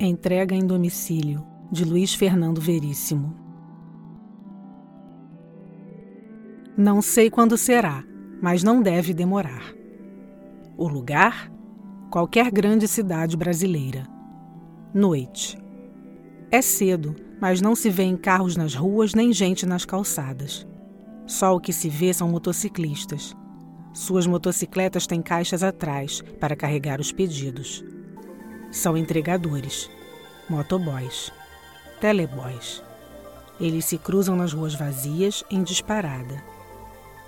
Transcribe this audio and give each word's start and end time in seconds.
Entrega 0.00 0.54
em 0.54 0.64
domicílio, 0.64 1.44
de 1.72 1.84
Luiz 1.84 2.14
Fernando 2.14 2.60
Veríssimo. 2.60 3.34
Não 6.76 7.02
sei 7.02 7.28
quando 7.28 7.58
será, 7.58 8.04
mas 8.40 8.62
não 8.62 8.80
deve 8.80 9.12
demorar. 9.12 9.74
O 10.76 10.86
lugar? 10.86 11.50
Qualquer 12.12 12.48
grande 12.52 12.86
cidade 12.86 13.36
brasileira. 13.36 14.06
Noite. 14.94 15.58
É 16.48 16.62
cedo, 16.62 17.16
mas 17.40 17.60
não 17.60 17.74
se 17.74 17.90
vê 17.90 18.16
carros 18.16 18.56
nas 18.56 18.76
ruas 18.76 19.14
nem 19.14 19.32
gente 19.32 19.66
nas 19.66 19.84
calçadas. 19.84 20.64
Só 21.26 21.56
o 21.56 21.60
que 21.60 21.72
se 21.72 21.88
vê 21.88 22.14
são 22.14 22.28
motociclistas. 22.28 23.34
Suas 23.92 24.28
motocicletas 24.28 25.08
têm 25.08 25.20
caixas 25.20 25.64
atrás 25.64 26.22
para 26.38 26.54
carregar 26.54 27.00
os 27.00 27.10
pedidos. 27.10 27.84
São 28.70 28.98
entregadores, 28.98 29.90
motoboys, 30.46 31.32
teleboys. 32.02 32.82
Eles 33.58 33.86
se 33.86 33.96
cruzam 33.96 34.36
nas 34.36 34.52
ruas 34.52 34.74
vazias 34.74 35.42
em 35.50 35.62
disparada. 35.62 36.42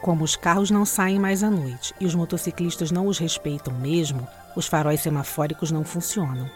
Como 0.03 0.23
os 0.23 0.37
carros 0.37 0.71
não 0.71 0.85
saem 0.85 1.19
mais 1.19 1.43
à 1.43 1.51
noite 1.51 1.95
e 1.99 2.05
os 2.05 2.15
motociclistas 2.15 2.91
não 2.91 3.07
os 3.07 3.19
respeitam 3.19 3.73
mesmo, 3.73 4.29
os 4.55 4.66
faróis 4.66 5.01
semafóricos 5.01 5.71
não 5.71 5.83
funcionam. 5.83 6.49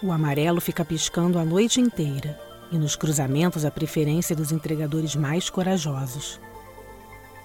O 0.00 0.12
amarelo 0.12 0.60
fica 0.60 0.84
piscando 0.84 1.36
a 1.36 1.44
noite 1.44 1.80
inteira 1.80 2.38
e 2.70 2.78
nos 2.78 2.94
cruzamentos 2.94 3.64
a 3.64 3.70
preferência 3.70 4.34
dos 4.34 4.52
entregadores 4.52 5.16
mais 5.16 5.50
corajosos. 5.50 6.40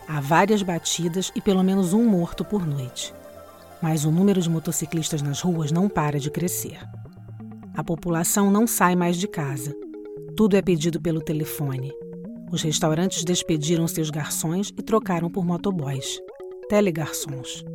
Há 0.07 0.21
várias 0.21 0.61
batidas 0.61 1.31
e 1.35 1.41
pelo 1.41 1.63
menos 1.63 1.93
um 1.93 2.05
morto 2.05 2.45
por 2.45 2.63
noite 2.63 3.11
mas 3.83 4.05
o 4.05 4.11
número 4.11 4.41
de 4.41 4.49
motociclistas 4.49 5.21
nas 5.21 5.41
ruas 5.41 5.69
não 5.69 5.89
para 5.89 6.17
de 6.17 6.31
crescer. 6.31 6.79
A 7.75 7.83
população 7.83 8.49
não 8.49 8.65
sai 8.65 8.95
mais 8.95 9.17
de 9.17 9.27
casa. 9.27 9.75
Tudo 10.37 10.55
é 10.55 10.61
pedido 10.61 11.01
pelo 11.01 11.19
telefone. 11.19 11.91
Os 12.49 12.61
restaurantes 12.61 13.25
despediram 13.25 13.85
seus 13.85 14.09
garçons 14.09 14.71
e 14.77 14.81
trocaram 14.81 15.29
por 15.29 15.45
motoboys, 15.45 16.21
telegarçons. 16.69 17.65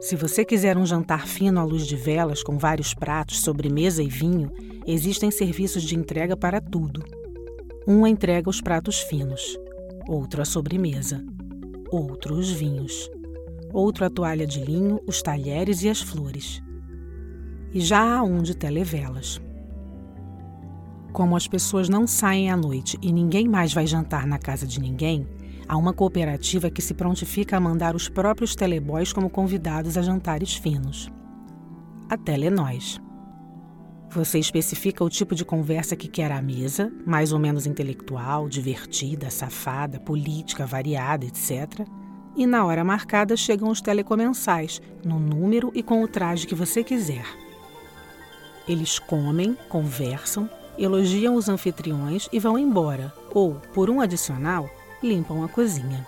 Se 0.00 0.16
você 0.16 0.44
quiser 0.44 0.76
um 0.76 0.84
jantar 0.84 1.28
fino 1.28 1.60
à 1.60 1.64
luz 1.64 1.86
de 1.86 1.94
velas 1.94 2.42
com 2.42 2.58
vários 2.58 2.92
pratos, 2.92 3.40
sobremesa 3.40 4.02
e 4.02 4.08
vinho, 4.08 4.50
existem 4.84 5.30
serviços 5.30 5.84
de 5.84 5.94
entrega 5.94 6.36
para 6.36 6.60
tudo. 6.60 7.04
Um 7.86 8.04
entrega 8.04 8.50
os 8.50 8.60
pratos 8.60 8.98
finos, 8.98 9.56
outro 10.08 10.42
a 10.42 10.44
sobremesa, 10.44 11.24
outro 11.88 12.34
os 12.34 12.50
vinhos 12.50 13.08
outro 13.72 14.04
a 14.04 14.10
toalha 14.10 14.46
de 14.46 14.60
linho, 14.60 15.00
os 15.06 15.22
talheres 15.22 15.82
e 15.82 15.88
as 15.88 16.00
flores. 16.00 16.62
E 17.72 17.80
já 17.80 18.16
há 18.16 18.22
um 18.22 18.42
de 18.42 18.56
televelas. 18.56 19.40
Como 21.12 21.36
as 21.36 21.46
pessoas 21.46 21.88
não 21.88 22.06
saem 22.06 22.50
à 22.50 22.56
noite 22.56 22.98
e 23.02 23.12
ninguém 23.12 23.48
mais 23.48 23.72
vai 23.72 23.86
jantar 23.86 24.26
na 24.26 24.38
casa 24.38 24.66
de 24.66 24.80
ninguém, 24.80 25.26
há 25.66 25.76
uma 25.76 25.92
cooperativa 25.92 26.70
que 26.70 26.82
se 26.82 26.94
prontifica 26.94 27.56
a 27.56 27.60
mandar 27.60 27.94
os 27.94 28.08
próprios 28.08 28.54
teleboys 28.54 29.12
como 29.12 29.30
convidados 29.30 29.96
a 29.96 30.02
jantares 30.02 30.54
finos. 30.54 31.10
A 32.08 32.16
Telenós. 32.16 33.00
Você 34.10 34.38
especifica 34.38 35.04
o 35.04 35.10
tipo 35.10 35.34
de 35.34 35.44
conversa 35.44 35.94
que 35.94 36.08
quer 36.08 36.32
à 36.32 36.40
mesa, 36.40 36.90
mais 37.04 37.30
ou 37.30 37.38
menos 37.38 37.66
intelectual, 37.66 38.48
divertida, 38.48 39.28
safada, 39.28 40.00
política, 40.00 40.64
variada, 40.64 41.26
etc 41.26 41.86
e 42.38 42.46
na 42.46 42.64
hora 42.64 42.84
marcada 42.84 43.36
chegam 43.36 43.68
os 43.68 43.80
telecomensais, 43.80 44.80
no 45.04 45.18
número 45.18 45.72
e 45.74 45.82
com 45.82 46.04
o 46.04 46.06
traje 46.06 46.46
que 46.46 46.54
você 46.54 46.84
quiser. 46.84 47.26
Eles 48.68 48.96
comem, 49.00 49.58
conversam, 49.68 50.48
elogiam 50.78 51.34
os 51.34 51.48
anfitriões 51.48 52.28
e 52.32 52.38
vão 52.38 52.56
embora, 52.56 53.12
ou, 53.34 53.54
por 53.74 53.90
um 53.90 54.00
adicional, 54.00 54.70
limpam 55.02 55.42
a 55.42 55.48
cozinha. 55.48 56.06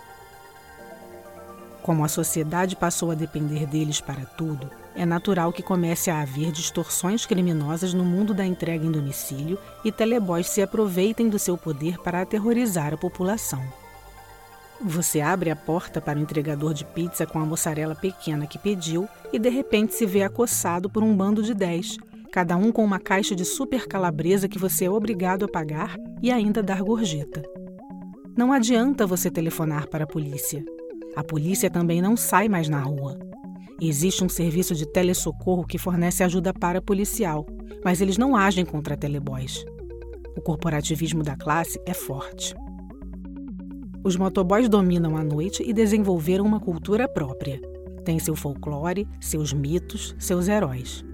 Como 1.83 2.05
a 2.05 2.07
sociedade 2.07 2.77
passou 2.77 3.11
a 3.11 3.15
depender 3.15 3.65
deles 3.65 3.99
para 3.99 4.25
tudo, 4.25 4.69
é 4.95 5.05
natural 5.05 5.51
que 5.51 5.63
comece 5.63 6.09
a 6.09 6.21
haver 6.21 6.51
distorções 6.53 7.25
criminosas 7.25 7.93
no 7.93 8.05
mundo 8.05 8.33
da 8.33 8.45
entrega 8.45 8.85
em 8.85 8.91
domicílio 8.91 9.57
e 9.83 9.91
teleboys 9.91 10.47
se 10.47 10.61
aproveitem 10.61 11.27
do 11.27 11.39
seu 11.39 11.57
poder 11.57 11.97
para 11.99 12.21
aterrorizar 12.21 12.93
a 12.93 12.97
população. 12.97 13.80
Você 14.83 15.21
abre 15.21 15.51
a 15.51 15.55
porta 15.55 16.01
para 16.01 16.17
o 16.17 16.21
entregador 16.21 16.73
de 16.73 16.83
pizza 16.83 17.27
com 17.27 17.37
a 17.37 17.45
mussarela 17.45 17.93
pequena 17.93 18.47
que 18.47 18.57
pediu 18.57 19.07
e 19.31 19.37
de 19.37 19.49
repente 19.49 19.93
se 19.93 20.07
vê 20.07 20.23
acossado 20.23 20.89
por 20.89 21.03
um 21.03 21.15
bando 21.15 21.43
de 21.43 21.53
dez, 21.53 21.97
cada 22.31 22.57
um 22.57 22.71
com 22.71 22.83
uma 22.83 22.99
caixa 22.99 23.35
de 23.35 23.45
super 23.45 23.87
calabresa 23.87 24.47
que 24.47 24.57
você 24.57 24.85
é 24.85 24.89
obrigado 24.89 25.45
a 25.45 25.47
pagar 25.47 25.95
e 26.19 26.31
ainda 26.31 26.63
dar 26.63 26.81
gorjeta. 26.81 27.43
Não 28.35 28.51
adianta 28.51 29.05
você 29.05 29.29
telefonar 29.29 29.87
para 29.87 30.05
a 30.05 30.07
polícia. 30.07 30.65
A 31.15 31.23
polícia 31.23 31.69
também 31.69 32.01
não 32.01 32.17
sai 32.17 32.49
mais 32.49 32.67
na 32.67 32.79
rua. 32.79 33.19
Existe 33.79 34.23
um 34.23 34.29
serviço 34.29 34.73
de 34.73 34.91
telesocorro 34.91 35.65
que 35.65 35.77
fornece 35.77 36.23
ajuda 36.23 36.53
para 36.53 36.81
policial, 36.81 37.45
mas 37.83 38.01
eles 38.01 38.17
não 38.17 38.35
agem 38.35 38.65
contra 38.65 38.97
teleboys. 38.97 39.63
O 40.35 40.41
corporativismo 40.41 41.21
da 41.21 41.35
classe 41.35 41.79
é 41.85 41.93
forte. 41.93 42.55
Os 44.03 44.15
motoboys 44.15 44.67
dominam 44.67 45.15
a 45.15 45.23
noite 45.23 45.63
e 45.63 45.71
desenvolveram 45.71 46.43
uma 46.43 46.59
cultura 46.59 47.07
própria. 47.07 47.61
Tem 48.03 48.17
seu 48.17 48.35
folclore, 48.35 49.07
seus 49.19 49.53
mitos, 49.53 50.15
seus 50.17 50.47
heróis. 50.47 51.05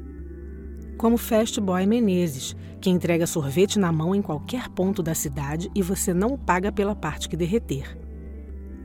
Como 0.98 1.18
Fast 1.18 1.60
Boy 1.60 1.86
Menezes, 1.86 2.56
que 2.80 2.90
entrega 2.90 3.28
sorvete 3.28 3.78
na 3.78 3.92
mão 3.92 4.16
em 4.16 4.22
qualquer 4.22 4.70
ponto 4.70 5.04
da 5.04 5.14
cidade 5.14 5.70
e 5.76 5.82
você 5.82 6.14
não 6.14 6.38
paga 6.38 6.72
pela 6.72 6.96
parte 6.96 7.28
que 7.28 7.36
derreter. 7.36 8.00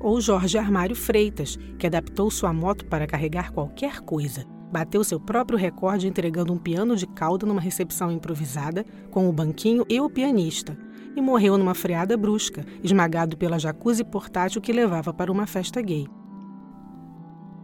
Ou 0.01 0.21
Jorge 0.21 0.59
Armário 0.59 0.97
Freitas, 0.97 1.57
que 1.79 1.87
adaptou 1.87 2.29
sua 2.29 2.53
moto 2.53 2.85
para 2.87 3.07
carregar 3.07 3.53
qualquer 3.53 4.01
coisa, 4.01 4.45
bateu 4.73 5.05
seu 5.05 5.21
próprio 5.21 5.57
recorde 5.57 6.09
entregando 6.09 6.53
um 6.53 6.59
piano 6.59 6.97
de 6.97 7.07
cauda 7.07 7.47
numa 7.47 7.61
recepção 7.61 8.11
improvisada 8.11 8.85
com 9.12 9.29
o 9.29 9.33
banquinho 9.33 9.87
e 9.89 10.01
o 10.01 10.11
pianista 10.11 10.77
e 11.17 11.21
morreu 11.21 11.56
numa 11.59 11.75
freada 11.75 12.17
brusca, 12.17 12.65
esmagado 12.83 13.37
pela 13.37 13.59
jacuzzi 13.59 14.05
portátil 14.05 14.61
que 14.61 14.73
levava 14.73 15.12
para 15.12 15.33
uma 15.33 15.47
festa 15.47 15.81
gay. 15.81 16.06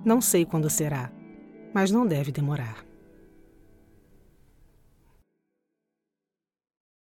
Não 0.05 0.21
sei 0.21 0.45
quando 0.45 0.71
será, 0.71 1.11
mas 1.75 1.91
não 1.91 2.07
deve 2.07 2.33
demorar. 2.33 2.88